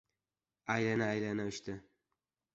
Aylana-aylana 0.75 1.47
uchdi. 1.51 1.79